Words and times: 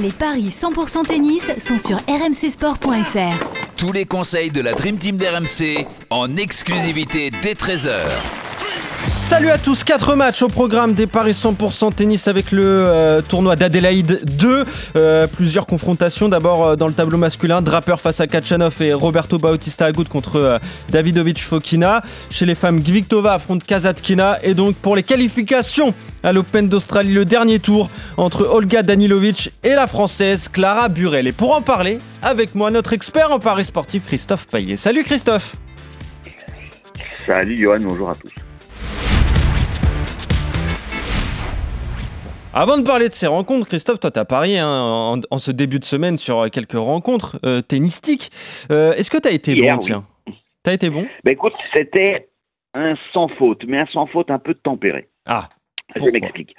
Les 0.00 0.08
paris 0.08 0.48
100% 0.48 1.06
tennis 1.06 1.50
sont 1.58 1.76
sur 1.76 1.98
rmcsport.fr. 2.08 3.76
Tous 3.76 3.92
les 3.92 4.06
conseils 4.06 4.50
de 4.50 4.62
la 4.62 4.72
Dream 4.72 4.96
Team 4.96 5.18
d'RMC 5.18 5.86
en 6.08 6.36
exclusivité 6.36 7.30
dès 7.42 7.52
13h. 7.52 7.98
Salut 9.30 9.50
à 9.50 9.58
tous, 9.58 9.84
4 9.84 10.16
matchs 10.16 10.42
au 10.42 10.48
programme 10.48 10.92
des 10.92 11.06
Paris 11.06 11.30
100% 11.30 11.94
tennis 11.94 12.26
avec 12.26 12.50
le 12.50 12.64
euh, 12.64 13.22
tournoi 13.22 13.54
d'Adélaïde 13.54 14.24
2. 14.24 14.64
Euh, 14.96 15.28
plusieurs 15.28 15.68
confrontations, 15.68 16.28
d'abord 16.28 16.66
euh, 16.66 16.76
dans 16.76 16.88
le 16.88 16.92
tableau 16.92 17.16
masculin, 17.16 17.62
Draper 17.62 18.00
face 18.00 18.18
à 18.18 18.26
Kachanov 18.26 18.82
et 18.82 18.92
Roberto 18.92 19.38
Bautista 19.38 19.86
Agut 19.86 20.06
contre 20.08 20.58
Davidovic 20.90 21.40
Fokina. 21.44 22.02
Chez 22.28 22.44
les 22.44 22.56
femmes, 22.56 22.80
Gviktova 22.80 23.34
affronte 23.34 23.62
Kazatkina. 23.62 24.38
Et 24.42 24.54
donc 24.54 24.74
pour 24.74 24.96
les 24.96 25.04
qualifications 25.04 25.94
à 26.24 26.32
l'Open 26.32 26.68
d'Australie, 26.68 27.12
le 27.12 27.24
dernier 27.24 27.60
tour 27.60 27.88
entre 28.16 28.48
Olga 28.50 28.82
Danilovic 28.82 29.52
et 29.62 29.76
la 29.76 29.86
française 29.86 30.48
Clara 30.48 30.88
Burel. 30.88 31.28
Et 31.28 31.32
pour 31.32 31.54
en 31.54 31.62
parler, 31.62 31.98
avec 32.22 32.56
moi, 32.56 32.72
notre 32.72 32.94
expert 32.94 33.30
en 33.30 33.38
Paris 33.38 33.64
sportif, 33.64 34.06
Christophe 34.06 34.48
Paillet. 34.48 34.76
Salut 34.76 35.04
Christophe 35.04 35.54
Salut 37.24 37.56
Johan, 37.56 37.78
bonjour 37.80 38.10
à 38.10 38.14
tous. 38.16 38.32
Avant 42.52 42.76
de 42.76 42.82
parler 42.82 43.08
de 43.08 43.12
ces 43.12 43.28
rencontres, 43.28 43.68
Christophe, 43.68 44.00
toi, 44.00 44.10
tu 44.10 44.18
as 44.18 44.24
parié 44.24 44.58
hein, 44.58 45.20
en, 45.30 45.38
ce 45.38 45.52
début 45.52 45.78
de 45.78 45.84
semaine 45.84 46.18
sur 46.18 46.50
quelques 46.50 46.72
rencontres 46.72 47.38
euh, 47.44 47.62
tennistiques. 47.62 48.30
Euh, 48.72 48.92
est-ce 48.94 49.08
que 49.08 49.18
tu 49.18 49.28
as 49.28 49.32
été 49.32 49.54
bon, 49.54 49.78
tiens 49.78 50.02
Tu 50.26 50.70
as 50.70 50.72
été 50.72 50.90
bon 50.90 51.06
ben 51.22 51.30
Écoute, 51.30 51.52
c'était 51.74 52.28
un 52.74 52.96
sans 53.12 53.28
faute, 53.28 53.62
mais 53.68 53.78
un 53.78 53.86
sans 53.86 54.06
faute 54.06 54.32
un 54.32 54.40
peu 54.40 54.54
tempéré. 54.54 55.08
Ah, 55.26 55.48
je 55.94 56.04
m'explique. 56.10 56.56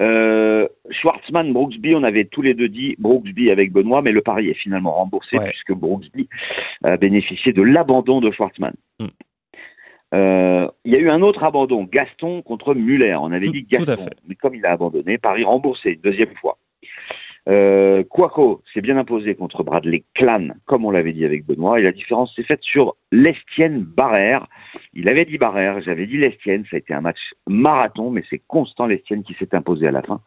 Euh, 0.00 0.68
Schwartzmann, 0.90 1.52
Brooksby, 1.52 1.96
on 1.96 2.04
avait 2.04 2.26
tous 2.26 2.42
les 2.42 2.54
deux 2.54 2.68
dit 2.68 2.94
Brooksby 2.98 3.50
avec 3.50 3.72
Benoît, 3.72 4.02
mais 4.02 4.12
le 4.12 4.22
pari 4.22 4.50
est 4.50 4.54
finalement 4.54 4.92
remboursé 4.92 5.36
puisque 5.38 5.72
Brooksby 5.72 6.28
a 6.84 6.96
bénéficié 6.96 7.52
de 7.52 7.62
l'abandon 7.62 8.20
de 8.20 8.30
Schwartzmann. 8.30 8.74
Hmm. 9.00 9.08
Il 10.94 10.98
y 10.98 11.00
a 11.00 11.06
eu 11.06 11.10
un 11.10 11.22
autre 11.22 11.42
abandon, 11.42 11.88
Gaston 11.90 12.40
contre 12.42 12.72
Muller. 12.72 13.16
On 13.20 13.32
avait 13.32 13.48
dit 13.48 13.64
Gaston, 13.64 13.96
mais 14.28 14.36
comme 14.36 14.54
il 14.54 14.64
a 14.64 14.70
abandonné, 14.70 15.18
Paris 15.18 15.42
remboursé 15.42 15.90
une 15.90 16.00
deuxième 16.00 16.32
fois. 16.36 16.56
Euh, 17.48 18.04
Quaco 18.04 18.62
s'est 18.72 18.80
bien 18.80 18.96
imposé 18.96 19.34
contre 19.34 19.64
Bradley 19.64 20.04
Clan, 20.14 20.50
comme 20.66 20.84
on 20.84 20.92
l'avait 20.92 21.12
dit 21.12 21.24
avec 21.24 21.44
Benoît, 21.46 21.80
et 21.80 21.82
la 21.82 21.90
différence 21.90 22.32
s'est 22.36 22.44
faite 22.44 22.62
sur 22.62 22.94
l'Estienne 23.10 23.80
Barrère. 23.80 24.46
Il 24.92 25.08
avait 25.08 25.24
dit 25.24 25.36
Barrère, 25.36 25.82
j'avais 25.82 26.06
dit 26.06 26.16
l'Estienne, 26.16 26.64
ça 26.70 26.76
a 26.76 26.78
été 26.78 26.94
un 26.94 27.00
match 27.00 27.18
marathon, 27.48 28.10
mais 28.10 28.22
c'est 28.30 28.42
Constant 28.46 28.86
l'Estienne 28.86 29.24
qui 29.24 29.34
s'est 29.34 29.52
imposé 29.52 29.88
à 29.88 29.90
la 29.90 30.02
fin, 30.02 30.20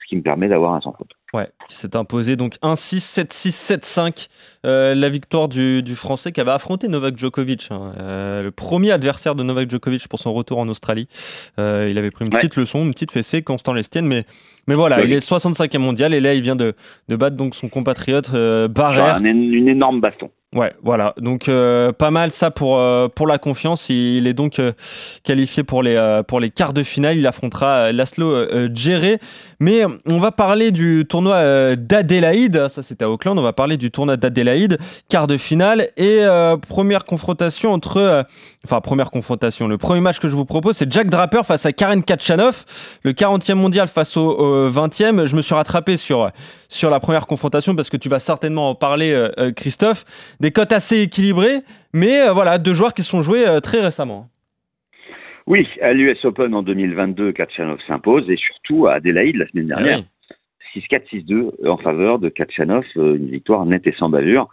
ce 0.00 0.06
qui 0.06 0.14
me 0.14 0.22
permet 0.22 0.46
d'avoir 0.46 0.74
un 0.74 0.80
sans 0.80 0.92
faute. 0.92 1.10
Ouais, 1.32 1.48
qui 1.68 1.76
s'est 1.76 1.96
imposé 1.96 2.36
donc 2.36 2.56
1-6, 2.62 2.98
7-6, 2.98 4.28
7-5. 4.64 4.94
la 4.94 5.08
victoire 5.08 5.48
du, 5.48 5.82
Français 5.96 6.30
qui 6.30 6.40
avait 6.40 6.50
affronté 6.50 6.88
Novak 6.88 7.16
Djokovic, 7.16 7.68
hein. 7.70 7.92
euh, 7.98 8.42
le 8.42 8.50
premier 8.50 8.90
adversaire 8.90 9.34
de 9.34 9.42
Novak 9.42 9.70
Djokovic 9.70 10.08
pour 10.08 10.18
son 10.18 10.32
retour 10.32 10.58
en 10.58 10.68
Australie. 10.68 11.08
Euh, 11.58 11.88
il 11.90 11.96
avait 11.96 12.10
pris 12.10 12.24
une 12.24 12.30
petite 12.30 12.56
leçon, 12.56 12.84
une 12.84 12.92
petite 12.92 13.12
fessée, 13.12 13.42
Constant 13.42 13.72
Lestienne, 13.72 14.06
mais, 14.06 14.24
mais 14.66 14.74
voilà, 14.74 15.02
il 15.02 15.12
est 15.12 15.26
65e 15.26 15.78
mondial 15.78 16.12
et 16.12 16.20
là 16.20 16.34
il 16.34 16.42
vient 16.42 16.56
de, 16.56 16.74
de 17.08 17.16
battre 17.16 17.36
donc 17.36 17.54
son 17.54 17.68
compatriote 17.68 18.30
euh, 18.34 18.68
Barrère. 18.68 19.18
une 19.22 19.68
énorme 19.68 20.00
baston. 20.00 20.30
Ouais, 20.54 20.74
voilà. 20.82 21.14
Donc 21.16 21.48
euh, 21.48 21.92
pas 21.92 22.10
mal 22.10 22.30
ça 22.30 22.50
pour 22.50 22.78
euh, 22.78 23.08
pour 23.08 23.26
la 23.26 23.38
confiance. 23.38 23.88
Il 23.88 24.26
est 24.26 24.34
donc 24.34 24.58
euh, 24.58 24.72
qualifié 25.24 25.64
pour 25.64 25.82
les 25.82 26.20
pour 26.28 26.40
les 26.40 26.50
quarts 26.50 26.74
de 26.74 26.82
finale. 26.82 27.16
Il 27.16 27.26
affrontera 27.26 27.90
Laszlo 27.90 28.68
Djere. 28.74 29.16
Mais 29.60 29.84
on 30.06 30.18
va 30.18 30.30
parler 30.30 30.70
du 30.70 31.06
tournoi 31.08 31.76
d'Adélaïde. 31.76 32.68
Ça 32.68 32.82
c'était 32.82 33.06
à 33.06 33.10
Auckland. 33.10 33.38
On 33.38 33.42
va 33.42 33.54
parler 33.54 33.78
du 33.78 33.90
tournoi 33.90 34.18
d'Adélaïde, 34.18 34.76
quart 35.08 35.26
de 35.26 35.38
finale 35.38 35.88
et 35.96 36.20
première 36.68 37.04
confrontation 37.04 37.72
entre 37.72 38.26
enfin 38.66 38.80
première 38.82 39.10
confrontation. 39.10 39.68
Le 39.68 39.78
premier 39.78 40.00
match 40.00 40.18
que 40.18 40.28
je 40.28 40.36
vous 40.36 40.44
propose 40.44 40.76
c'est 40.76 40.92
Jack 40.92 41.08
Draper 41.08 41.46
face 41.46 41.64
à 41.64 41.72
Karen 41.72 42.02
Kachanov, 42.02 42.64
le 43.04 43.12
40e 43.12 43.54
mondial 43.54 43.88
face 43.88 44.18
au, 44.18 44.68
20e. 44.68 45.24
Je 45.24 45.36
me 45.36 45.40
suis 45.40 45.54
rattrapé 45.54 45.96
sur 45.96 46.30
sur 46.72 46.90
la 46.90 47.00
première 47.00 47.26
confrontation 47.26 47.74
parce 47.74 47.90
que 47.90 47.96
tu 47.96 48.08
vas 48.08 48.18
certainement 48.18 48.70
en 48.70 48.74
parler 48.74 49.28
Christophe 49.56 50.04
des 50.40 50.50
cotes 50.50 50.72
assez 50.72 51.02
équilibrées, 51.02 51.60
mais 51.94 52.22
euh, 52.22 52.32
voilà, 52.32 52.58
deux 52.58 52.74
joueurs 52.74 52.94
qui 52.94 53.02
sont 53.02 53.22
joués 53.22 53.46
euh, 53.46 53.60
très 53.60 53.80
récemment. 53.80 54.28
Oui, 55.46 55.68
à 55.80 55.92
l'US 55.92 56.24
Open 56.24 56.54
en 56.54 56.62
2022, 56.62 57.32
Kachanov 57.32 57.78
s'impose 57.86 58.30
et 58.30 58.36
surtout 58.36 58.86
à 58.86 58.94
Adélaïde 58.94 59.36
la 59.36 59.48
semaine 59.48 59.66
dernière. 59.66 60.02
6-4, 60.74 61.26
6-2 61.26 61.68
en 61.68 61.76
faveur 61.76 62.18
de 62.18 62.28
Kachanov, 62.28 62.84
euh, 62.96 63.16
une 63.16 63.28
victoire 63.28 63.66
nette 63.66 63.86
et 63.86 63.94
sans 63.98 64.08
bavure. 64.08 64.48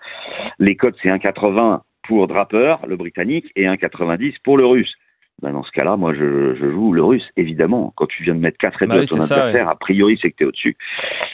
Les 0.58 0.76
cotes, 0.76 0.96
c'est 1.02 1.10
1,80 1.10 1.82
pour 2.08 2.28
Draper, 2.28 2.78
le 2.88 2.98
britannique, 2.98 3.46
et 3.56 3.66
1,90 3.66 4.34
pour 4.44 4.58
le 4.58 4.66
russe. 4.66 4.94
Ben 5.42 5.54
dans 5.54 5.64
ce 5.64 5.72
cas-là, 5.72 5.96
moi, 5.96 6.14
je, 6.14 6.56
joue 6.56 6.92
le 6.92 7.04
russe, 7.04 7.28
évidemment. 7.38 7.94
Quand 7.96 8.08
tu 8.08 8.24
viens 8.24 8.36
de 8.36 8.40
mettre 8.40 8.58
4 8.58 8.84
et 8.84 8.86
2 8.88 8.90
bah 8.94 9.00
à 9.02 9.06
ton 9.06 9.22
adversaire, 9.22 9.70
a 9.70 9.76
priori, 9.76 10.20
c'est 10.22 10.32
que 10.32 10.38
tu 10.38 10.44
es 10.44 10.48
au-dessus. 10.48 10.78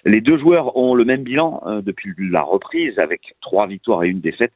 Les 0.05 0.21
deux 0.21 0.37
joueurs 0.37 0.77
ont 0.77 0.93
le 0.93 1.05
même 1.05 1.23
bilan 1.23 1.61
euh, 1.65 1.81
depuis 1.81 2.13
la 2.19 2.41
reprise, 2.41 2.99
avec 2.99 3.35
trois 3.41 3.67
victoires 3.67 4.03
et 4.03 4.09
une 4.09 4.21
défaite. 4.21 4.53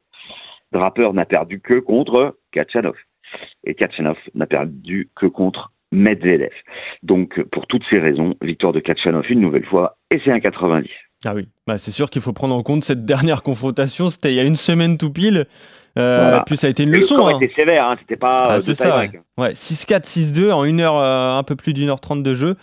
Draper 0.72 1.14
n'a 1.14 1.26
perdu 1.26 1.59
que 1.59 1.80
contre 1.80 2.38
Kachanov. 2.52 2.96
Et 3.64 3.74
Kachanov 3.74 4.18
n'a 4.36 4.46
perdu 4.46 5.09
que 5.16 5.26
contre 5.26 5.72
Medvedev. 5.92 6.54
Donc, 7.02 7.42
pour 7.52 7.66
toutes 7.66 7.84
ces 7.90 8.00
raisons, 8.00 8.36
victoire 8.42 8.74
de 8.74 8.80
Kachanov 8.80 9.26
une 9.30 9.42
nouvelle 9.42 9.66
fois, 9.66 9.98
et 10.14 10.22
c'est 10.24 10.32
un 10.32 10.40
90. 10.40 10.90
Ah 11.26 11.34
oui, 11.36 11.50
bah, 11.68 11.78
c'est 11.78 11.92
sûr 11.92 12.09
qu'il 12.09 12.22
faut 12.22 12.32
prendre 12.34 12.56
en 12.56 12.64
compte 12.64 12.84
cette 12.84 13.04
dernière 13.06 13.44
confrontation. 13.44 14.09
C'était 14.09 14.32
il 14.32 14.36
y 14.36 14.40
a 14.40 14.44
une 14.44 14.56
semaine 14.56 14.98
tout 14.98 15.12
pile. 15.12 15.48
Euh, 15.98 16.40
Puis 16.46 16.58
ça 16.58 16.68
a 16.68 16.70
été 16.70 16.84
une 16.84 16.92
leçon. 16.92 17.28
Hein. 17.28 17.38
C'était 17.40 17.54
sévère, 17.56 17.86
hein. 17.86 17.96
c'était 18.00 18.16
pas. 18.16 18.48
Ah, 18.50 18.56
euh, 18.56 18.60
c'est 18.60 18.76
ça. 18.76 19.04
Ouais. 19.38 19.54
6-4, 19.54 20.06
6-2 20.06 20.52
en 20.52 20.64
une 20.64 20.80
heure, 20.80 20.98
euh, 20.98 21.38
un 21.38 21.44
peu 21.44 21.56
plus 21.56 21.74
d'une 21.74 21.90
heure 21.90 22.00
trente 22.00 22.24
de 22.24 22.36
jeu. 22.36 22.56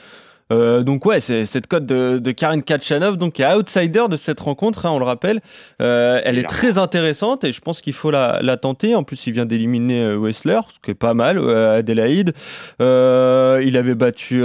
Euh, 0.53 0.85
donc 0.85 1.05
ouais, 1.05 1.19
c'est 1.19 1.45
cette 1.45 1.67
cote 1.67 1.87
de, 1.87 2.19
de 2.19 2.31
Karen 2.31 2.63
Kachanov, 2.63 3.17
donc 3.17 3.35
qui 3.35 3.43
est 3.43 3.53
outsider 3.53 4.05
de 4.09 4.17
cette 4.17 4.39
rencontre, 4.39 4.87
hein, 4.87 4.91
on 4.93 4.99
le 4.99 5.05
rappelle. 5.05 5.41
Euh, 5.83 6.21
elle 6.25 6.39
est 6.39 6.49
très 6.49 6.79
intéressante 6.79 7.43
et 7.43 7.53
je 7.53 7.61
pense 7.61 7.81
qu'il 7.81 7.95
faut 7.95 8.11
la, 8.11 8.41
la, 8.43 8.57
tenter. 8.57 8.95
En 8.95 9.03
plus, 9.03 9.27
il 9.27 9.33
vient 9.33 9.47
d'éliminer 9.47 10.15
Wessler, 10.15 10.61
ce 10.73 10.81
qui 10.81 10.93
est 10.93 10.95
pas 10.95 11.15
mal, 11.15 11.39
euh, 11.39 11.79
Adélaïde. 11.79 12.33
il 12.81 13.77
avait 13.77 13.95
battu 13.95 14.43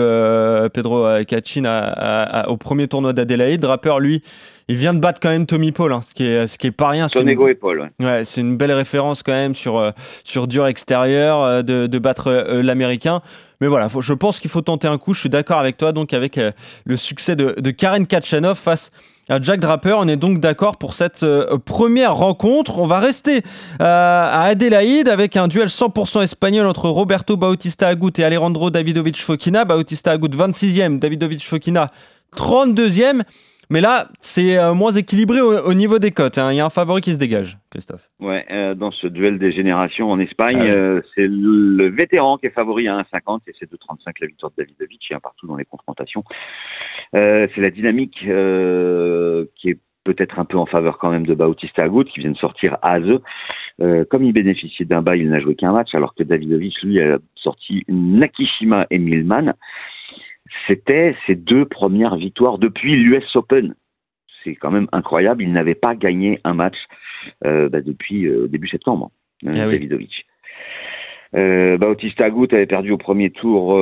Pedro 0.73 1.23
Cachin 1.27 2.45
au 2.47 2.57
premier 2.57 2.87
tournoi 2.87 3.13
d'Adélaïde. 3.13 3.63
Rappeur, 3.63 3.99
lui, 3.99 4.23
il 4.67 4.75
vient 4.75 4.93
de 4.93 4.99
battre 4.99 5.19
quand 5.21 5.29
même 5.29 5.45
Tommy 5.45 5.71
Paul, 5.71 5.93
hein, 5.93 6.01
ce 6.01 6.13
qui 6.13 6.25
est 6.25 6.47
ce 6.47 6.57
qui 6.57 6.67
est 6.67 6.71
pas 6.71 6.89
rien. 6.89 7.07
Tonego 7.07 7.47
et 7.47 7.55
Paul. 7.55 7.91
Ouais, 7.99 8.05
ouais 8.05 8.25
c'est 8.25 8.41
une 8.41 8.57
belle 8.57 8.73
référence 8.73 9.23
quand 9.23 9.31
même 9.31 9.55
sur 9.55 9.93
sur 10.23 10.47
dur 10.47 10.67
extérieur 10.67 11.63
de, 11.63 11.87
de 11.87 11.99
battre 11.99 12.31
l'américain. 12.61 13.21
Mais 13.61 13.67
voilà, 13.67 13.87
je 13.99 14.13
pense 14.13 14.39
qu'il 14.39 14.49
faut 14.49 14.61
tenter 14.61 14.87
un 14.87 14.97
coup. 14.97 15.13
Je 15.13 15.19
suis 15.19 15.29
d'accord 15.29 15.59
avec 15.59 15.77
toi, 15.77 15.91
donc 15.91 16.13
avec 16.13 16.39
euh, 16.39 16.51
le 16.83 16.97
succès 16.97 17.35
de, 17.35 17.69
Karen 17.69 18.07
Kachanov 18.07 18.57
face 18.57 18.91
à 19.29 19.39
Jack 19.39 19.59
Draper. 19.59 19.97
On 19.99 20.07
est 20.07 20.17
donc 20.17 20.39
d'accord 20.39 20.77
pour 20.77 20.95
cette 20.95 21.21
euh, 21.21 21.59
première 21.63 22.15
rencontre. 22.15 22.79
On 22.79 22.87
va 22.87 22.99
rester 22.99 23.37
euh, 23.37 23.43
à 23.79 24.45
Adélaïde 24.45 25.07
avec 25.07 25.37
un 25.37 25.47
duel 25.47 25.67
100% 25.67 26.23
espagnol 26.23 26.65
entre 26.65 26.89
Roberto 26.89 27.37
Bautista 27.37 27.87
Agut 27.87 28.11
et 28.17 28.23
Alejandro 28.23 28.71
Davidovic 28.71 29.21
Fokina. 29.21 29.63
Bautista 29.63 30.09
Agut 30.09 30.35
26e, 30.35 30.97
Davidovic 30.97 31.45
Fokina 31.45 31.91
32e. 32.35 33.21
Mais 33.71 33.79
là, 33.79 34.09
c'est 34.19 34.57
euh, 34.57 34.73
moins 34.73 34.91
équilibré 34.91 35.39
au, 35.39 35.73
niveau 35.73 35.97
des 35.97 36.11
cotes. 36.11 36.37
Hein. 36.37 36.51
Il 36.51 36.57
y 36.57 36.59
a 36.59 36.65
un 36.65 36.69
favori 36.69 36.99
qui 36.99 37.13
se 37.13 37.17
dégage, 37.17 37.57
Christophe. 37.69 38.09
Ouais, 38.19 38.45
euh, 38.51 38.75
dans 38.75 38.91
ce 38.91 39.07
duel 39.07 39.39
des 39.39 39.53
générations 39.53 40.11
en 40.11 40.19
Espagne, 40.19 40.59
ah 40.59 40.65
euh, 40.65 41.01
c'est 41.15 41.25
le, 41.25 41.87
vétéran 41.87 42.37
qui 42.37 42.47
est 42.47 42.51
favori 42.51 42.89
à 42.89 42.97
1,50 43.13 43.39
et 43.47 43.53
c'est 43.57 43.71
2,35 43.71 44.11
la 44.19 44.27
victoire 44.27 44.51
de 44.57 44.61
Davidovic, 44.61 45.13
partout 45.23 45.47
dans 45.47 45.55
les 45.55 45.63
confrontations. 45.63 46.25
c'est 47.13 47.57
la 47.57 47.69
dynamique 47.69 48.19
qui 48.19 49.69
est 49.69 49.79
peut-être 50.03 50.39
un 50.39 50.45
peu 50.45 50.57
en 50.57 50.65
faveur 50.65 50.97
quand 50.97 51.11
même 51.11 51.25
de 51.25 51.35
Bautista 51.35 51.83
Agut 51.83 52.05
qui 52.05 52.19
vient 52.19 52.31
de 52.31 52.37
sortir 52.37 52.77
à 52.81 52.99
Euh, 52.99 54.05
comme 54.05 54.23
il 54.23 54.33
bénéficiait 54.33 54.85
d'un 54.85 55.01
bas, 55.01 55.15
il 55.15 55.29
n'a 55.29 55.39
joué 55.39 55.55
qu'un 55.55 55.71
match, 55.71 55.95
alors 55.95 56.13
que 56.13 56.23
Davidovic, 56.23 56.81
lui, 56.83 57.01
a 57.01 57.17
sorti 57.35 57.83
Nakishima 57.87 58.85
et 58.91 58.99
Milman 58.99 59.53
c'était 60.67 61.15
ses 61.25 61.35
deux 61.35 61.65
premières 61.65 62.15
victoires 62.15 62.57
depuis 62.57 62.95
l'US 62.95 63.35
Open. 63.35 63.75
C'est 64.43 64.55
quand 64.55 64.71
même 64.71 64.87
incroyable. 64.91 65.43
Il 65.43 65.51
n'avait 65.51 65.75
pas 65.75 65.95
gagné 65.95 66.39
un 66.43 66.53
match 66.53 66.77
euh, 67.45 67.69
bah, 67.69 67.81
depuis 67.81 68.25
euh, 68.25 68.47
début 68.47 68.67
septembre, 68.67 69.11
hein, 69.45 69.53
ah 69.55 69.67
Davidovic. 69.67 70.25
Euh, 71.35 71.77
Bautista 71.77 72.25
Agut 72.25 72.47
avait 72.51 72.65
perdu 72.65 72.91
au 72.91 72.97
premier 72.97 73.29
tour 73.29 73.79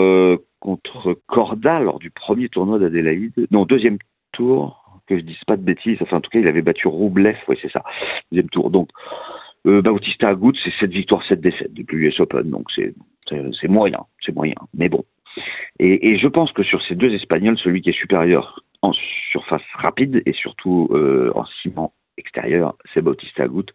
contre 0.60 1.20
Corda 1.28 1.80
lors 1.80 2.00
du 2.00 2.12
premier 2.12 2.50
tournoi 2.50 2.80
d'Adélaïde. 2.80 3.48
Non, 3.52 3.66
deuxième 3.66 3.98
tour, 4.34 5.02
que 5.08 5.18
je 5.18 5.24
dise 5.24 5.44
pas 5.48 5.58
de 5.58 5.64
bêtises. 5.64 5.98
Enfin, 6.02 6.18
en 6.18 6.22
tout 6.22 6.30
cas, 6.30 6.40
il 6.40 6.48
avait 6.48 6.62
battu 6.62 6.88
Roublev, 6.88 7.38
oui, 7.48 7.58
c'est 7.62 7.72
ça. 7.72 7.84
Deuxième 8.32 8.50
tour. 8.50 8.70
Donc, 8.70 8.90
Bautista 9.66 10.30
Agut, 10.30 10.54
c'est 10.64 10.74
cette 10.80 10.92
victoire, 10.92 11.24
cette 11.28 11.42
défaite 11.42 11.74
depuis 11.74 11.98
l'US 11.98 12.20
Open. 12.20 12.50
Donc, 12.50 12.68
c'est 12.76 13.68
moyen, 13.68 14.06
c'est 14.24 14.36
moyen. 14.36 14.56
Mais 14.76 14.90
bon, 14.90 15.04
et, 15.80 16.18
je 16.18 16.28
pense 16.28 16.52
que 16.52 16.64
sur 16.64 16.82
ces 16.84 16.96
deux 16.96 17.14
Espagnols, 17.14 17.58
celui 17.58 17.82
qui 17.82 17.90
est 17.90 18.00
supérieur 18.00 18.62
en 18.82 18.94
surface 19.32 19.62
rapide 19.76 20.22
et 20.26 20.34
surtout 20.34 20.90
en 21.36 21.46
ciment 21.62 21.94
extérieur, 22.18 22.76
c'est 22.94 23.02
Bautista 23.02 23.44
Agut. 23.44 23.66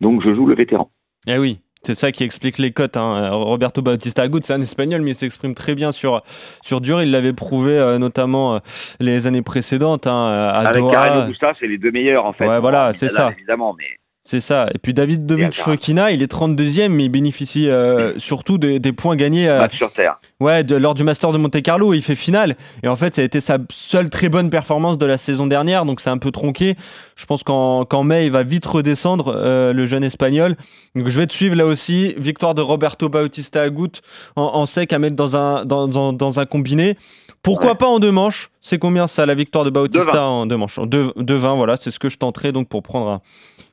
Donc 0.00 0.22
je 0.22 0.34
joue 0.34 0.46
le 0.46 0.54
vétéran. 0.54 0.90
Eh 1.26 1.38
oui, 1.38 1.60
c'est 1.84 1.94
ça 1.94 2.12
qui 2.12 2.24
explique 2.24 2.58
les 2.58 2.72
cotes. 2.72 2.96
Hein. 2.96 3.30
Roberto 3.30 3.82
Bautista 3.82 4.22
Agut, 4.22 4.40
c'est 4.42 4.54
un 4.54 4.60
espagnol, 4.60 5.02
mais 5.02 5.10
il 5.10 5.14
s'exprime 5.14 5.54
très 5.54 5.74
bien 5.74 5.92
sur, 5.92 6.22
sur 6.62 6.80
dur. 6.80 7.02
Il 7.02 7.10
l'avait 7.10 7.34
prouvé 7.34 7.72
euh, 7.72 7.98
notamment 7.98 8.56
euh, 8.56 8.58
les 9.00 9.26
années 9.26 9.42
précédentes. 9.42 10.06
Hein, 10.06 10.26
à 10.26 10.60
Avec 10.60 10.82
Doha. 10.82 11.28
c'est 11.60 11.66
les 11.66 11.78
deux 11.78 11.90
meilleurs 11.90 12.24
en 12.24 12.32
fait. 12.32 12.48
Ouais, 12.48 12.60
voilà, 12.60 12.92
c'est 12.92 13.10
ça. 13.10 13.32
Évidemment, 13.32 13.74
mais 13.78 13.98
c'est 14.26 14.40
ça. 14.40 14.68
Et 14.74 14.78
puis 14.78 14.94
David 14.94 15.26
Dovic 15.26 15.54
Fokina, 15.54 16.10
il 16.10 16.22
est 16.22 16.32
32e, 16.32 16.88
mais 16.88 17.04
il 17.04 17.08
bénéficie 17.10 17.68
euh, 17.68 18.18
surtout 18.18 18.56
des, 18.56 18.80
points 18.92 19.16
gagnés 19.16 19.50
euh, 19.50 19.68
sur 19.72 19.92
terre. 19.92 20.18
Ouais, 20.44 20.62
lors 20.62 20.92
du 20.92 21.04
Master 21.04 21.32
de 21.32 21.38
Monte 21.38 21.62
Carlo, 21.62 21.94
il 21.94 22.02
fait 22.02 22.14
finale. 22.14 22.56
Et 22.82 22.88
en 22.88 22.96
fait, 22.96 23.14
ça 23.14 23.22
a 23.22 23.24
été 23.24 23.40
sa 23.40 23.56
seule 23.70 24.10
très 24.10 24.28
bonne 24.28 24.50
performance 24.50 24.98
de 24.98 25.06
la 25.06 25.16
saison 25.16 25.46
dernière, 25.46 25.86
donc 25.86 26.02
c'est 26.02 26.10
un 26.10 26.18
peu 26.18 26.30
tronqué. 26.30 26.76
Je 27.16 27.24
pense 27.24 27.42
qu'en 27.42 28.02
mai, 28.02 28.26
il 28.26 28.30
va 28.30 28.42
vite 28.42 28.66
redescendre, 28.66 29.32
euh, 29.34 29.72
le 29.72 29.86
jeune 29.86 30.04
espagnol. 30.04 30.56
Donc 30.94 31.08
je 31.08 31.18
vais 31.18 31.26
te 31.26 31.32
suivre 31.32 31.56
là 31.56 31.64
aussi. 31.64 32.12
Victoire 32.18 32.54
de 32.54 32.60
Roberto 32.60 33.08
Bautista 33.08 33.62
Agut 33.62 34.02
en, 34.36 34.66
sec 34.66 34.92
à 34.92 34.98
mettre 34.98 35.16
dans 35.16 35.34
un, 35.34 35.64
dans, 35.64 36.38
un 36.38 36.44
combiné. 36.44 36.98
Pourquoi 37.42 37.76
pas 37.76 37.86
en 37.86 37.98
deux 37.98 38.12
manches 38.12 38.50
C'est 38.60 38.78
combien 38.78 39.06
ça, 39.06 39.24
la 39.24 39.34
victoire 39.34 39.64
de 39.64 39.70
Bautista 39.70 40.26
en 40.26 40.44
deux 40.44 40.58
manches 40.58 40.78
En 40.78 40.84
deux, 40.84 41.14
20, 41.16 41.54
voilà, 41.54 41.78
c'est 41.78 41.90
ce 41.90 41.98
que 41.98 42.10
je 42.10 42.18
tenterai 42.18 42.52
donc 42.52 42.68
pour 42.68 42.82
prendre 42.82 43.08
un 43.08 43.20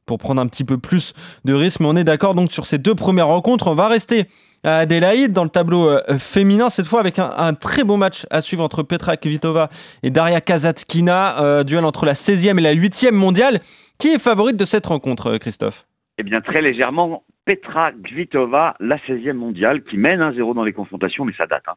pour 0.06 0.20
prendre 0.20 0.42
un 0.42 0.48
petit 0.48 0.64
peu 0.64 0.78
plus 0.78 1.14
de 1.44 1.54
risque. 1.54 1.82
Mais 1.82 1.88
on 1.88 1.98
est 1.98 2.04
d'accord 2.06 2.34
donc 2.34 2.54
sur 2.54 2.66
ces 2.66 2.78
deux 2.78 2.96
premières 2.96 3.28
rencontres. 3.28 3.68
On 3.68 3.76
va 3.76 3.88
rester 3.88 4.28
à 4.63 4.78
Adélaïde 4.80 5.34
dans 5.34 5.44
le 5.44 5.50
tableau 5.50 5.90
euh, 5.90 6.18
féminin, 6.18 6.69
cette 6.69 6.86
fois 6.86 7.00
avec 7.00 7.19
un, 7.19 7.54
très 7.54 7.84
beau 7.84 7.98
match 7.98 8.25
à 8.30 8.42
suivre 8.42 8.63
entre 8.63 8.84
Petra 8.84 9.18
Kvitova 9.18 9.69
et 10.04 10.12
Daria 10.12 10.42
Kazatkina, 10.42 11.42
euh, 11.44 11.63
duel 11.63 11.86
entre 11.86 12.06
la 12.06 12.13
16e 12.13 12.58
et 12.60 12.62
la 12.62 12.75
8e 12.75 13.12
mondiale. 13.12 13.60
Qui 13.98 14.10
est 14.10 14.22
favorite 14.22 14.58
de 14.58 14.66
cette 14.66 14.86
rencontre, 14.86 15.28
euh, 15.28 15.38
Christophe? 15.38 15.86
Eh 16.18 16.24
bien, 16.24 16.42
très 16.42 16.62
légèrement, 16.62 17.24
Petra 17.46 17.92
Kvitova, 17.92 18.75
la 18.80 18.98
16e 18.98 19.34
mondiale, 19.34 19.84
qui 19.84 19.98
mène 19.98 20.19
1-0 20.19 20.54
dans 20.54 20.63
les 20.63 20.74
confrontations, 20.74 21.25
mais 21.25 21.34
ça 21.34 21.48
date. 21.48 21.63
Hein. 21.68 21.74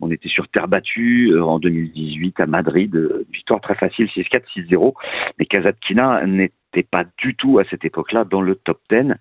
On 0.00 0.10
était 0.10 0.28
sur 0.28 0.46
terre 0.48 0.68
battue 0.68 1.36
en 1.40 1.58
2018 1.58 2.40
à 2.40 2.46
Madrid, 2.46 2.96
victoire 3.32 3.60
très 3.60 3.74
facile, 3.74 4.06
6-4, 4.06 4.42
6-0. 4.56 4.94
Mais 5.38 5.46
Kazatkina 5.46 6.24
n'est 6.26 6.52
n'était 6.74 6.88
pas 6.88 7.04
du 7.18 7.34
tout 7.34 7.58
à 7.58 7.64
cette 7.64 7.84
époque-là 7.84 8.24
dans 8.24 8.40
le 8.40 8.54
top 8.54 8.80
10 8.90 9.14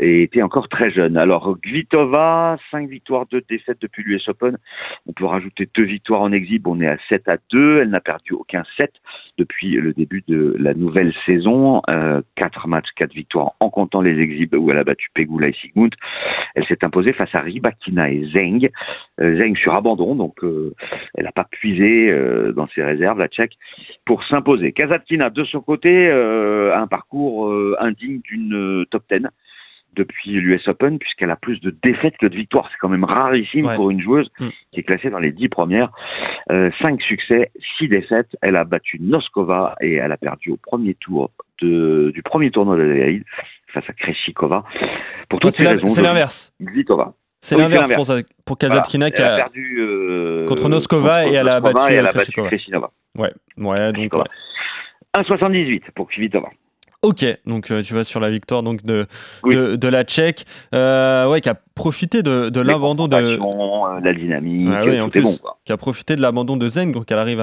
et 0.00 0.22
était 0.22 0.42
encore 0.42 0.68
très 0.68 0.90
jeune. 0.90 1.16
Alors 1.16 1.56
Gvitova, 1.58 2.58
5 2.70 2.88
victoires, 2.88 3.26
2 3.30 3.42
défaites 3.48 3.78
depuis 3.80 4.02
l'US 4.02 4.28
Open. 4.28 4.56
On 5.06 5.12
peut 5.12 5.26
rajouter 5.26 5.68
2 5.74 5.82
victoires 5.82 6.22
en 6.22 6.32
exhibe, 6.32 6.66
on 6.66 6.80
est 6.80 6.88
à 6.88 6.96
7 7.08 7.28
à 7.28 7.36
2. 7.50 7.80
Elle 7.82 7.90
n'a 7.90 8.00
perdu 8.00 8.32
aucun 8.32 8.62
set 8.78 8.92
depuis 9.38 9.72
le 9.72 9.92
début 9.92 10.22
de 10.28 10.56
la 10.58 10.74
nouvelle 10.74 11.12
saison. 11.26 11.82
Euh, 11.88 12.20
4 12.36 12.68
matchs, 12.68 12.88
4 12.96 13.12
victoires 13.12 13.52
en 13.60 13.70
comptant 13.70 14.00
les 14.00 14.18
exhibes 14.18 14.54
où 14.54 14.70
elle 14.70 14.78
a 14.78 14.84
battu 14.84 15.08
Pegula 15.14 15.48
et 15.48 15.52
Sigmund. 15.54 15.94
Elle 16.54 16.66
s'est 16.66 16.84
imposée 16.84 17.12
face 17.12 17.34
à 17.34 17.40
Ribakina 17.40 18.10
et 18.10 18.24
Zeng. 18.34 18.68
Euh, 19.20 19.40
Zeng 19.40 19.56
sur 19.56 19.76
abandon, 19.76 20.14
donc 20.14 20.42
euh, 20.44 20.74
elle 21.14 21.24
n'a 21.24 21.32
pas 21.32 21.46
puisé 21.50 22.10
euh, 22.10 22.52
dans 22.52 22.66
ses 22.68 22.82
réserves, 22.82 23.18
la 23.18 23.28
tchèque, 23.28 23.56
pour 24.04 24.24
s'imposer. 24.24 24.72
Kazatkina, 24.72 25.30
de 25.30 25.44
son 25.44 25.60
côté, 25.60 26.10
un 26.10 26.81
parcours 26.86 27.48
euh, 27.48 27.76
indigne 27.80 28.20
d'une 28.20 28.54
euh, 28.54 28.84
top 28.90 29.04
10 29.10 29.26
depuis 29.94 30.30
l'US 30.30 30.66
Open, 30.68 30.98
puisqu'elle 30.98 31.30
a 31.30 31.36
plus 31.36 31.60
de 31.60 31.74
défaites 31.82 32.16
que 32.16 32.26
de 32.26 32.34
victoires. 32.34 32.66
C'est 32.72 32.78
quand 32.78 32.88
même 32.88 33.04
rarissime 33.04 33.70
pour 33.76 33.90
une 33.90 34.00
joueuse 34.00 34.30
mm. 34.40 34.48
qui 34.72 34.80
est 34.80 34.82
classée 34.84 35.10
dans 35.10 35.18
les 35.18 35.32
dix 35.32 35.50
premières. 35.50 35.90
Euh, 36.50 36.70
cinq 36.80 37.02
succès, 37.02 37.50
six 37.76 37.88
défaites. 37.88 38.30
Elle 38.40 38.56
a 38.56 38.64
battu 38.64 38.98
Noskova 39.00 39.74
et 39.82 39.94
elle 39.94 40.12
a 40.12 40.16
perdu 40.16 40.50
au 40.50 40.56
premier 40.56 40.94
tour 40.94 41.30
de, 41.60 42.10
du 42.14 42.22
premier 42.22 42.50
tournoi 42.50 42.76
de 42.76 42.82
l'Adélaïde 42.82 43.24
face 43.68 43.84
à 43.86 43.92
Kreshikova. 43.92 44.64
Pour 45.28 45.40
toutes 45.40 45.52
ces 45.52 45.68
raisons. 45.68 45.88
C'est 45.88 46.02
l'inverse. 46.02 46.54
C'est 47.40 47.58
l'inverse 47.58 47.92
pour, 47.92 48.06
pour 48.46 48.56
Kazatkina 48.56 49.10
qui 49.10 49.20
a, 49.20 49.36
perdu 49.36 49.78
contre 50.48 50.70
Noskova 50.70 51.26
et 51.26 51.34
elle 51.34 51.48
a 51.48 51.60
battu, 51.60 51.92
et 51.92 51.96
elle 51.96 52.08
a 52.08 52.12
battu 52.12 52.32
Kreshikova. 52.32 52.92
Ouais, 53.18 53.32
ouais, 53.58 53.92
donc. 53.92 54.14
1,78 55.14 55.90
pour 55.94 56.08
Kvitova. 56.08 56.50
Ok, 57.04 57.24
donc 57.46 57.72
euh, 57.72 57.82
tu 57.82 57.94
vas 57.94 58.04
sur 58.04 58.20
la 58.20 58.30
victoire 58.30 58.62
donc 58.62 58.84
de, 58.84 59.08
de, 59.42 59.88
la 59.88 60.04
Tchèque, 60.04 60.46
euh, 60.72 61.28
ouais, 61.28 61.40
qui 61.40 61.48
a 61.48 61.56
profité 61.74 62.22
de, 62.22 62.48
de 62.48 62.60
l'abandon 62.60 63.08
de 63.08 63.16
euh, 63.16 64.00
la 64.02 64.12
dynamique, 64.12 64.68
ah 64.72 64.84
oui, 64.84 65.00
en 65.00 65.08
plus, 65.08 65.22
bon, 65.22 65.38
qui 65.64 65.72
a 65.72 65.76
profité 65.76 66.16
de 66.16 66.22
l'abandon 66.22 66.56
de 66.56 66.68
Zeng, 66.68 66.92
donc 66.92 67.10
elle 67.10 67.18
arrive 67.18 67.40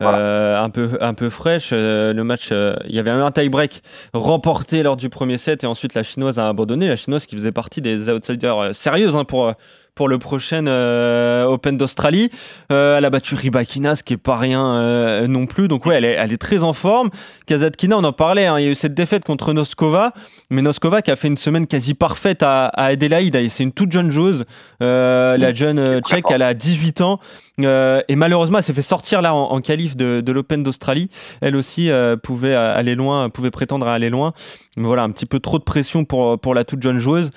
un 0.00 0.70
peu 0.70 0.98
un 1.00 1.14
peu 1.14 1.30
fraîche. 1.30 1.70
le 1.72 2.22
match, 2.22 2.50
il 2.50 2.94
y 2.94 2.98
avait 2.98 3.10
un 3.10 3.30
tie-break 3.30 3.82
remporté 4.12 4.82
lors 4.82 4.96
du 4.96 5.08
premier 5.08 5.38
set 5.38 5.64
et 5.64 5.66
ensuite 5.66 5.94
la 5.94 6.02
chinoise 6.02 6.38
a 6.38 6.48
abandonné. 6.48 6.88
La 6.88 6.96
chinoise 6.96 7.26
qui 7.26 7.36
faisait 7.36 7.52
partie 7.52 7.80
des 7.80 8.08
outsiders 8.08 8.74
sérieuses 8.74 9.16
hein, 9.16 9.24
pour 9.24 9.54
pour 9.94 10.08
le 10.08 10.18
prochain 10.18 10.66
euh, 10.66 11.44
Open 11.44 11.76
d'Australie. 11.76 12.30
Euh, 12.72 12.98
elle 12.98 13.04
a 13.04 13.10
battu 13.10 13.34
Ribakina, 13.34 13.94
ce 13.94 14.02
qui 14.02 14.14
est 14.14 14.18
pas 14.18 14.36
rien 14.36 14.74
euh, 14.76 15.26
non 15.26 15.46
plus. 15.46 15.68
Donc 15.68 15.86
ouais, 15.86 15.96
elle 15.96 16.04
est, 16.04 16.12
elle 16.12 16.32
est, 16.32 16.38
très 16.38 16.62
en 16.62 16.72
forme. 16.72 17.10
Kazatkina, 17.46 17.96
on 17.96 18.04
en 18.04 18.12
parlait, 18.12 18.46
hein, 18.46 18.58
il 18.58 18.64
y 18.64 18.68
a 18.68 18.70
eu 18.70 18.74
cette 18.74 18.94
défaite 18.94 19.24
contre 19.24 19.52
Noskova, 19.52 20.12
mais 20.50 20.62
Noskova 20.62 21.02
qui 21.02 21.10
a 21.10 21.16
fait 21.16 21.28
une 21.28 21.36
semaine 21.36 21.66
quasi 21.66 21.94
parfaite 21.94 22.42
à, 22.42 22.66
à 22.66 22.86
Adelaide. 22.86 23.48
C'est 23.48 23.63
une 23.64 23.72
toute 23.72 23.92
jeune 23.92 24.10
joueuse, 24.10 24.44
la 24.80 25.52
jeune 25.52 26.00
tchèque, 26.02 26.26
elle 26.30 26.42
a 26.42 26.54
18 26.54 27.00
ans. 27.00 27.20
et 27.58 28.16
malheureusement, 28.16 28.58
elle 28.58 28.64
s'est 28.64 28.72
fait 28.72 28.82
sortir 28.82 29.22
là 29.22 29.34
en, 29.34 29.52
en 29.52 29.60
qualif 29.60 29.96
de, 29.96 30.20
de 30.20 30.32
l'Open 30.32 30.62
d'Australie. 30.62 31.10
Elle 31.40 31.56
aussi 31.56 31.90
pouvait 32.22 32.54
aller 32.54 32.94
loin, 32.94 33.30
pouvait 33.30 33.50
prétendre 33.50 33.86
à 33.88 33.94
aller 33.94 34.10
loin. 34.10 34.32
Mais 34.76 34.86
voilà, 34.86 35.02
un 35.02 35.10
petit 35.10 35.26
peu 35.26 35.40
trop 35.40 35.58
de 35.58 35.64
pression 35.64 36.04
pour, 36.04 36.38
pour 36.38 36.54
la 36.54 36.64
toute 36.64 36.82
jeune 36.82 36.98
joueuse. 36.98 37.30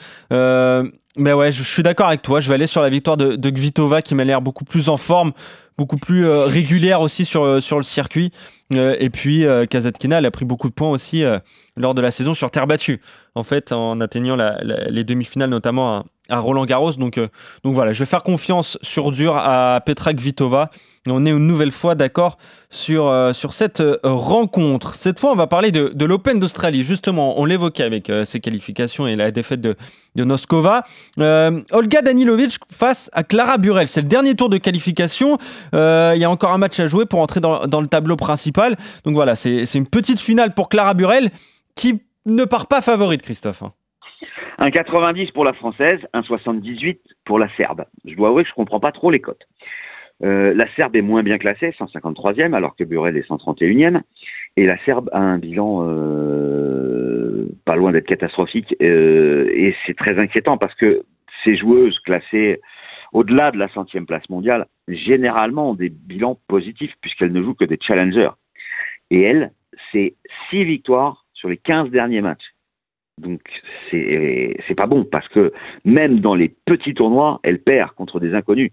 Mais 1.17 1.33
ouais, 1.33 1.51
je, 1.51 1.63
suis 1.63 1.83
d'accord 1.83 2.07
avec 2.07 2.21
toi. 2.21 2.39
Je 2.39 2.47
vais 2.47 2.53
aller 2.53 2.67
sur 2.67 2.81
la 2.81 2.89
victoire 2.89 3.17
de, 3.17 3.35
de 3.35 3.49
Gvitova 3.49 4.01
qui 4.01 4.13
m'a 4.13 4.23
l'air 4.23 4.41
beaucoup 4.41 4.65
plus 4.65 4.87
en 4.87 4.97
forme, 4.97 5.31
beaucoup 5.77 5.97
plus 5.97 6.25
euh, 6.25 6.45
régulière 6.45 7.01
aussi 7.01 7.25
sur, 7.25 7.43
euh, 7.43 7.59
sur 7.59 7.77
le 7.77 7.83
circuit. 7.83 8.31
Euh, 8.73 8.95
et 8.99 9.09
puis 9.09 9.45
Kazatkina, 9.69 10.19
elle 10.19 10.25
a 10.25 10.31
pris 10.31 10.45
beaucoup 10.45 10.69
de 10.69 10.73
points 10.73 10.89
aussi 10.89 11.23
lors 11.75 11.95
de 11.95 12.01
la 12.01 12.11
saison 12.11 12.35
sur 12.35 12.51
terre 12.51 12.67
battue. 12.67 13.01
En 13.33 13.43
fait, 13.43 13.71
en 13.71 13.99
atteignant 13.99 14.35
les 14.35 15.03
demi-finales, 15.03 15.49
notamment 15.49 16.05
à, 16.29 16.39
Roland 16.39 16.65
Garros. 16.65 16.93
Donc, 16.93 17.19
donc 17.63 17.73
voilà, 17.73 17.93
je 17.93 17.99
vais 17.99 18.05
faire 18.05 18.23
confiance 18.23 18.77
sur 18.81 19.11
dur 19.11 19.35
à 19.35 19.81
Petra 19.85 20.13
Gvitova 20.13 20.69
on 21.11 21.25
est 21.25 21.31
une 21.31 21.47
nouvelle 21.47 21.71
fois 21.71 21.95
d'accord 21.95 22.37
sur, 22.69 23.07
euh, 23.07 23.33
sur 23.33 23.53
cette 23.53 23.79
euh, 23.81 23.97
rencontre. 24.03 24.95
Cette 24.95 25.19
fois, 25.19 25.31
on 25.31 25.35
va 25.35 25.47
parler 25.47 25.71
de, 25.71 26.05
l'Open 26.05 26.39
d'Australie. 26.39 26.83
Justement, 26.83 27.39
on 27.39 27.45
l'évoquait 27.45 27.83
avec 27.83 28.09
euh, 28.09 28.25
ses 28.25 28.39
qualifications 28.39 29.07
et 29.07 29.15
la 29.15 29.31
défaite 29.31 29.61
de, 29.61 29.75
de 30.15 30.23
Noskova. 30.23 30.83
Olga 31.17 32.01
Danilovic 32.01 32.57
face 32.71 33.09
à 33.13 33.23
Clara 33.23 33.57
Burel. 33.57 33.87
C'est 33.87 34.01
le 34.01 34.07
dernier 34.07 34.35
tour 34.35 34.49
de 34.49 34.57
qualification. 34.57 35.37
Il 35.73 36.17
y 36.17 36.23
a 36.23 36.29
encore 36.29 36.51
un 36.51 36.57
match 36.57 36.79
à 36.79 36.87
jouer 36.87 37.05
pour 37.05 37.19
entrer 37.19 37.39
dans, 37.39 37.81
le 37.81 37.87
tableau 37.87 38.15
principal. 38.15 38.77
Donc 39.05 39.15
voilà, 39.15 39.35
c'est 39.35 39.73
une 39.75 39.87
petite 39.87 40.19
finale 40.19 40.53
pour 40.53 40.69
Clara 40.69 40.93
Burel 40.93 41.29
qui 41.75 42.01
ne 42.25 42.43
part 42.43 42.67
pas 42.67 42.81
favorite, 42.81 43.21
Christophe. 43.21 43.63
Hein. 43.63 43.71
Un 44.59 44.71
90 44.71 45.31
pour 45.31 45.45
la 45.45 45.53
française, 45.53 45.99
un 46.13 46.23
78 46.23 46.99
pour 47.25 47.37
la 47.37 47.47
serbe. 47.55 47.85
Je 48.05 48.15
dois 48.15 48.29
avouer 48.29 48.43
que 48.43 48.49
je 48.49 48.55
comprends 48.55 48.79
pas 48.79 48.91
trop 48.91 49.11
les 49.11 49.19
cotes. 49.19 49.47
Euh, 50.23 50.53
la 50.55 50.67
Serbe 50.73 50.95
est 50.95 51.01
moins 51.01 51.21
bien 51.21 51.37
classée, 51.37 51.75
153e, 51.77 52.53
alors 52.53 52.75
que 52.75 52.83
Burel 52.83 53.17
est 53.17 53.27
131e. 53.27 54.01
Et 54.55 54.65
la 54.65 54.77
Serbe 54.83 55.09
a 55.13 55.19
un 55.19 55.37
bilan 55.37 55.85
euh, 55.87 57.47
pas 57.65 57.75
loin 57.75 57.91
d'être 57.91 58.07
catastrophique. 58.07 58.75
Euh, 58.81 59.47
et 59.53 59.75
c'est 59.85 59.95
très 59.95 60.17
inquiétant 60.17 60.57
parce 60.57 60.73
que 60.75 61.03
ces 61.43 61.55
joueuses 61.55 61.99
classées 61.99 62.59
au-delà 63.13 63.51
de 63.51 63.57
la 63.57 63.69
centième 63.69 64.05
place 64.05 64.27
mondiale, 64.29 64.65
généralement 64.87 65.71
ont 65.71 65.75
des 65.75 65.89
bilans 65.89 66.39
positifs 66.47 66.93
puisqu'elles 67.01 67.31
ne 67.31 67.43
jouent 67.43 67.53
que 67.53 67.65
des 67.65 67.77
challengers. 67.79 68.31
Et 69.11 69.21
elle, 69.21 69.51
c'est 69.91 70.15
6 70.49 70.63
victoires 70.65 71.25
sur 71.33 71.47
les 71.47 71.57
15 71.57 71.89
derniers 71.91 72.21
matchs. 72.21 72.56
Donc 73.17 73.41
c'est 73.89 74.57
c'est 74.67 74.75
pas 74.75 74.85
bon 74.85 75.03
parce 75.03 75.27
que 75.29 75.51
même 75.85 76.19
dans 76.19 76.35
les 76.35 76.49
petits 76.49 76.93
tournois, 76.93 77.39
elle 77.43 77.59
perd 77.59 77.91
contre 77.91 78.19
des 78.19 78.33
inconnus. 78.35 78.71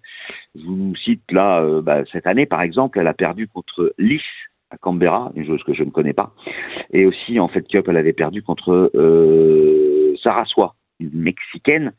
Je 0.55 0.65
vous 0.65 0.95
cite 0.97 1.23
là 1.31 1.63
euh, 1.63 1.81
bah, 1.81 2.05
cette 2.13 2.27
année 2.27 2.45
par 2.45 2.61
exemple, 2.61 2.99
elle 2.99 3.07
a 3.07 3.15
perdu 3.15 3.49
contre 3.49 3.95
Lys 3.99 4.23
à 4.71 4.77
Canberra, 4.77 5.33
une 5.35 5.45
joueuse 5.45 5.63
que 5.63 5.73
je 5.73 5.83
ne 5.83 5.91
connais 5.91 6.13
pas, 6.13 6.35
et 6.93 7.07
aussi 7.07 7.39
en 7.41 7.49
Fed 7.49 7.67
Cup, 7.69 7.87
elle 7.89 7.97
avait 7.97 8.13
perdu 8.13 8.43
contre 8.43 8.91
euh, 8.95 10.15
Saraswa, 10.23 10.75
une 11.01 11.13
mexicaine. 11.13 11.93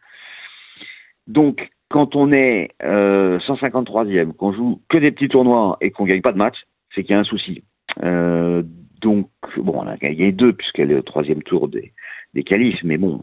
Donc 1.28 1.70
quand 1.90 2.16
on 2.16 2.32
est 2.32 2.72
euh, 2.84 3.40
153e, 3.40 4.34
qu'on 4.34 4.54
joue 4.54 4.82
que 4.90 4.98
des 4.98 5.12
petits 5.12 5.30
tournois 5.30 5.78
et 5.82 5.92
qu'on 5.92 6.06
gagne 6.06 6.22
pas 6.22 6.32
de 6.32 6.38
match, 6.38 6.66
c'est 6.94 7.04
qu'il 7.04 7.12
y 7.12 7.16
a 7.16 7.20
un 7.20 7.24
souci. 7.24 7.64
Euh, 8.04 8.64
donc, 9.02 9.30
bon, 9.58 9.84
on 9.84 9.88
a 9.88 9.98
gagné 9.98 10.32
deux 10.32 10.54
puisqu'elle 10.54 10.92
est 10.92 10.96
au 10.96 11.02
troisième 11.02 11.44
tour 11.44 11.68
des, 11.68 11.94
des 12.34 12.44
qualifs, 12.44 12.80
mais 12.84 12.98
bon, 12.98 13.22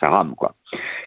ça 0.00 0.08
rame, 0.08 0.34
quoi. 0.36 0.54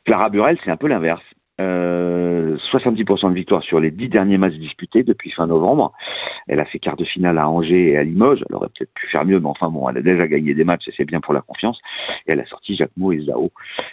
Clara 0.05 0.29
Burel, 0.29 0.57
c'est 0.63 0.71
un 0.71 0.77
peu 0.77 0.87
l'inverse. 0.87 1.23
Euh, 1.61 2.57
70% 2.71 3.29
de 3.29 3.33
victoire 3.33 3.63
sur 3.63 3.79
les 3.79 3.89
10 3.89 4.09
derniers 4.09 4.37
matchs 4.37 4.55
disputés 4.55 5.03
depuis 5.03 5.31
fin 5.31 5.47
novembre. 5.47 5.93
Elle 6.47 6.59
a 6.59 6.65
fait 6.65 6.79
quart 6.79 6.97
de 6.97 7.05
finale 7.05 7.37
à 7.37 7.47
Angers 7.47 7.91
et 7.91 7.97
à 7.97 8.03
Limoges. 8.03 8.43
Elle 8.49 8.55
aurait 8.55 8.67
peut-être 8.67 8.93
pu 8.93 9.07
faire 9.07 9.25
mieux, 9.25 9.39
mais 9.39 9.47
enfin 9.47 9.69
bon, 9.69 9.87
elle 9.87 9.97
a 9.97 10.01
déjà 10.01 10.27
gagné 10.27 10.53
des 10.53 10.65
matchs 10.65 10.87
et 10.89 10.93
c'est 10.97 11.05
bien 11.05 11.21
pour 11.21 11.33
la 11.33 11.41
confiance. 11.41 11.79
Et 12.27 12.33
elle 12.33 12.41
a 12.41 12.45
sorti 12.45 12.75
Jacquemot 12.75 13.13
et 13.13 13.21
Zao 13.21 13.51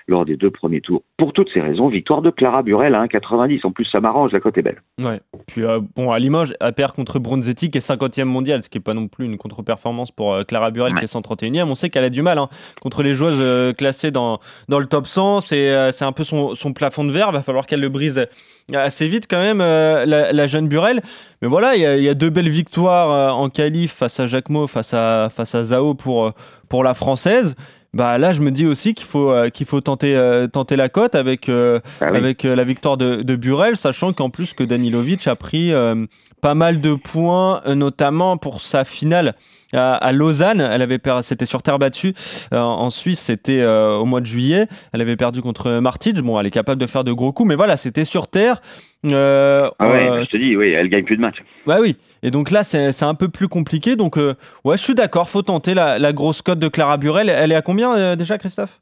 lors 0.09 0.25
des 0.25 0.37
deux 0.37 0.50
premiers 0.50 0.81
tours. 0.81 1.05
Pour 1.17 1.33
toutes 1.33 1.50
ces 1.50 1.61
raisons, 1.61 1.88
victoire 1.88 2.21
de 2.21 2.31
Clara 2.31 2.64
Burel 2.64 2.97
à 2.97 3.05
1,90. 3.05 3.61
En 3.64 3.71
plus, 3.71 3.85
ça 3.85 4.00
m'arrange, 4.00 4.33
la 4.33 4.41
cote 4.41 4.59
est 4.59 4.62
belle. 4.62 4.83
Ouais. 4.99 5.21
Puis 5.52 5.64
euh, 5.64 5.80
bon, 5.97 6.11
à 6.11 6.18
Limoges, 6.18 6.54
elle 6.61 6.73
perd 6.73 6.92
contre 6.92 7.18
Bronzetti 7.18 7.71
qui 7.71 7.76
est 7.76 7.87
50e 7.87 8.25
mondial, 8.25 8.62
ce 8.64 8.71
qui 8.71 8.78
est 8.78 8.80
pas 8.80 8.94
non 8.94 9.06
plus 9.06 9.26
une 9.26 9.37
contre-performance 9.37 10.11
pour 10.11 10.32
euh, 10.32 10.44
Clara 10.44 10.71
Burel 10.71 10.94
Ouais. 10.94 10.99
qui 11.00 11.04
est 11.04 11.12
131e. 11.14 11.64
On 11.64 11.75
sait 11.75 11.90
qu'elle 11.90 12.04
a 12.04 12.09
du 12.11 12.23
mal 12.23 12.38
hein, 12.38 12.49
contre 12.80 13.02
les 13.02 13.12
joueuses 13.12 13.37
euh, 13.38 13.75
classées 13.75 14.11
dans, 14.11 14.40
dans 14.71 14.78
le 14.78 14.87
top 14.87 15.06
100. 15.06 15.42
C'est 15.42 15.68
euh, 15.71 15.92
c'est 15.92 16.06
un 16.06 16.12
peu 16.12 16.25
son, 16.25 16.54
son 16.54 16.73
plafond 16.73 17.04
de 17.04 17.11
verre. 17.12 17.32
Va 17.32 17.42
falloir 17.42 17.66
qu'elle 17.66 17.80
le 17.80 17.90
brise 17.90 18.26
assez 18.73 19.09
vite 19.09 19.26
quand 19.28 19.40
même, 19.40 19.59
la, 19.59 20.32
la 20.32 20.47
jeune 20.47 20.68
Burel. 20.68 21.02
Mais 21.42 21.49
voilà, 21.49 21.76
il 21.76 21.82
y, 21.82 21.87
a- 21.87 21.99
il 21.99 22.02
y 22.04 22.09
a 22.09 22.14
deux 22.14 22.30
belles 22.30 22.49
victoires 22.49 23.37
en 23.37 23.50
qualif 23.50 23.92
face 23.92 24.18
à 24.21 24.26
Jacquemot, 24.26 24.66
face 24.68 24.94
à, 24.94 25.28
face 25.30 25.54
à 25.54 25.64
Zao 25.64 25.94
pour, 25.94 26.32
pour 26.71 26.82
la 26.82 26.94
française. 26.94 27.54
Bah 27.95 28.17
là, 28.17 28.33
je 28.33 28.41
me 28.41 28.51
dis 28.51 28.65
aussi 28.67 28.95
qu'il 28.95 29.07
faut, 29.07 29.31
euh, 29.31 29.51
qu'il 29.51 29.67
faut 29.67 29.83
tenter, 29.83 30.17
euh, 30.17 30.47
tenter 30.47 30.77
la 30.77 30.89
cote 30.89 31.15
avec, 31.15 31.51
euh, 31.51 31.79
Ah 32.01 32.07
oui. 32.11 32.17
avec 32.17 32.45
euh, 32.47 32.57
la 32.57 32.65
victoire 32.65 32.97
de, 32.97 33.17
de 33.17 33.37
Burel, 33.37 33.77
sachant 33.77 34.15
qu'en 34.15 34.31
plus 34.31 34.55
que 34.55 34.65
Danilovic 34.65 35.27
a 35.29 35.37
pris 35.37 35.75
euh, 35.75 36.07
pas 36.43 36.55
mal 36.55 36.81
de 36.83 36.95
points, 36.95 37.63
euh, 37.67 37.75
notamment 37.75 38.37
pour 38.37 38.61
sa 38.61 38.85
finale 38.85 39.35
à, 39.73 39.95
à 39.95 40.13
Lausanne. 40.13 40.61
Elle 40.61 40.83
avait 40.83 40.99
c'était 41.23 41.47
sur 41.47 41.63
terre 41.63 41.79
battue 41.79 42.13
euh, 42.53 42.59
en 42.59 42.91
Suisse, 42.91 43.21
c'était 43.21 43.61
euh, 43.61 43.95
au 43.95 44.05
mois 44.05 44.21
de 44.21 44.27
juillet. 44.27 44.67
Elle 44.93 45.01
avait 45.01 45.17
perdu 45.17 45.41
contre 45.41 45.71
Martic. 45.79 46.21
Bon, 46.21 46.39
elle 46.39 46.47
est 46.47 46.51
capable 46.51 46.81
de 46.81 46.87
faire 46.87 47.05
de 47.05 47.13
gros 47.13 47.33
coups, 47.33 47.49
mais 47.49 47.55
voilà, 47.55 47.79
c'était 47.79 48.05
sur 48.05 48.27
terre. 48.29 48.61
Euh, 49.07 49.71
Ah 49.79 49.89
ouais, 49.89 50.25
je 50.25 50.31
te 50.31 50.37
dis, 50.37 50.57
oui, 50.57 50.71
elle 50.73 50.89
gagne 50.89 51.05
plus 51.05 51.17
de 51.17 51.23
matchs. 51.23 51.43
bah 51.67 51.79
oui. 51.81 51.97
Et 52.23 52.31
donc 52.31 52.51
là, 52.51 52.65
c'est 52.65 53.03
un 53.03 53.15
peu 53.15 53.29
plus 53.29 53.49
compliqué. 53.49 53.97
Donc, 53.97 54.17
ouais, 54.17 54.77
je 54.77 54.83
suis 54.83 54.95
d'accord. 54.95 55.29
Faut 55.29 55.43
tenter 55.43 55.75
la, 55.75 55.99
la 55.99 56.13
grosse 56.13 56.43
cote 56.43 56.59
de 56.59 56.69
Clara 56.69 56.97
Burel. 56.99 57.29
Elle 57.29 57.53
est 57.53 57.57
à 57.57 57.63
combien 57.63 58.15
déjà, 58.17 58.39
Christophe? 58.39 58.81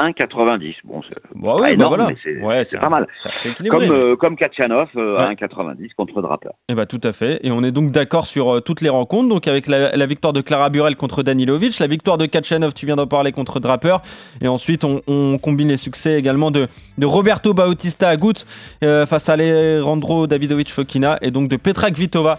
1,90. 0.00 0.76
Bon, 0.84 1.00
c'est 1.08 1.14
Bah 1.34 1.52
pas 1.52 1.54
oui, 1.56 1.60
bah 1.60 1.70
énorme, 1.72 1.94
voilà. 1.96 2.06
mais 2.10 2.16
c'est 2.22 2.40
Ouais, 2.42 2.64
c'est 2.64 2.78
pas 2.78 2.88
mal. 2.88 3.06
C'est 3.22 3.28
c'est 3.38 3.48
équilibré. 3.50 3.86
Comme, 3.86 3.96
euh, 3.96 4.16
comme 4.16 4.36
Kachanov 4.36 4.88
euh, 4.96 5.16
à 5.18 5.28
Ouais. 5.28 5.34
1,90 5.34 5.90
contre 5.96 6.22
Draper. 6.22 6.50
Eh 6.68 6.74
bah, 6.74 6.86
tout 6.86 7.00
à 7.04 7.12
fait. 7.12 7.40
Et 7.42 7.50
on 7.50 7.62
est 7.62 7.70
donc 7.72 7.90
d'accord 7.90 8.26
sur 8.26 8.54
euh, 8.56 8.60
toutes 8.60 8.80
les 8.80 8.88
rencontres. 8.88 9.28
Donc 9.28 9.46
avec 9.48 9.66
la, 9.68 9.96
la 9.96 10.06
victoire 10.06 10.32
de 10.32 10.40
Clara 10.40 10.70
Burel 10.70 10.96
contre 10.96 11.22
Danilovic, 11.22 11.78
la 11.78 11.86
victoire 11.86 12.18
de 12.18 12.26
Kachanov, 12.26 12.72
tu 12.74 12.86
viens 12.86 12.96
d'en 12.96 13.06
parler, 13.06 13.32
contre 13.32 13.60
Draper. 13.60 13.98
Et 14.42 14.48
ensuite, 14.48 14.84
on, 14.84 15.02
on 15.06 15.38
combine 15.38 15.68
les 15.68 15.76
succès 15.76 16.14
également 16.18 16.50
de, 16.50 16.68
de 16.98 17.06
Roberto 17.06 17.52
Bautista 17.54 18.08
Agut 18.08 18.34
face 18.80 19.28
à 19.28 19.32
Alejandro 19.34 20.26
Davidovic 20.26 20.70
Fokina 20.70 21.18
et 21.22 21.30
donc 21.30 21.48
de 21.48 21.56
Petra 21.56 21.90
Kvitova 21.90 22.38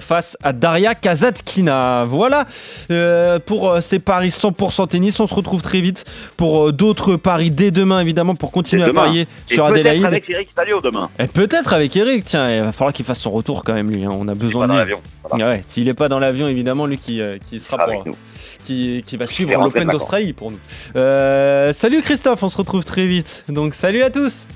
face 0.00 0.36
à 0.42 0.52
Daria 0.52 0.94
Kazatkina. 0.94 2.04
Voilà 2.06 2.46
euh, 2.90 3.38
pour 3.38 3.70
euh, 3.70 3.80
ces 3.80 3.98
paris 3.98 4.28
100% 4.30 4.88
tennis. 4.88 5.18
On 5.20 5.26
se 5.26 5.34
retrouve 5.34 5.62
très 5.62 5.80
vite 5.80 6.04
pour 6.36 6.68
euh, 6.68 6.72
d'autres 6.72 7.16
paris 7.16 7.50
dès 7.50 7.70
demain, 7.70 8.00
évidemment, 8.00 8.34
pour 8.34 8.50
continuer 8.52 8.84
à 8.84 8.92
parier 8.92 9.26
Et 9.50 9.54
sur 9.54 9.64
peut-être 9.66 9.80
Adélaïde. 9.80 10.04
avec 10.04 10.28
Eric 10.30 10.48
Salio 10.56 10.80
demain. 10.80 11.10
Et 11.18 11.26
peut-être 11.26 11.72
avec 11.72 11.96
Eric, 11.96 12.24
tiens, 12.24 12.50
il 12.54 12.62
va 12.62 12.72
falloir 12.72 12.92
qu'il 12.92 13.04
fasse 13.04 13.20
son 13.20 13.30
retour 13.30 13.64
quand 13.64 13.74
même, 13.74 13.90
lui. 13.90 14.04
hein. 14.04 14.10
On 14.12 14.28
a 14.28 14.34
besoin 14.34 14.66
de 14.66 14.72
lui. 14.72 14.78
l'avion. 14.78 15.00
Voilà. 15.28 15.48
Ouais, 15.48 15.62
s'il 15.66 15.86
n'est 15.86 15.94
pas 15.94 16.08
dans 16.08 16.18
l'avion, 16.18 16.48
évidemment, 16.48 16.86
lui 16.86 16.98
qui, 16.98 17.20
euh, 17.20 17.38
qui 17.48 17.60
sera 17.60 17.80
Avec 17.82 17.98
pour, 17.98 18.06
nous. 18.08 18.16
qui, 18.64 19.02
qui 19.06 19.16
va 19.16 19.26
suivre 19.26 19.52
l'Open 19.62 19.88
d'Australie 19.88 20.32
pour 20.32 20.50
nous. 20.50 20.58
Euh, 20.96 21.72
salut 21.72 22.02
Christophe, 22.02 22.42
on 22.42 22.48
se 22.48 22.56
retrouve 22.58 22.84
très 22.84 23.06
vite. 23.06 23.44
Donc 23.48 23.74
salut 23.74 24.02
à 24.02 24.10
tous. 24.10 24.46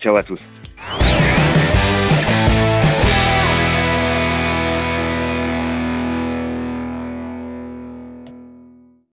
Ciao 0.00 0.16
à 0.16 0.22
tous. 0.22 0.40